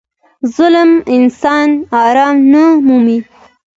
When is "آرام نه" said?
2.05-2.63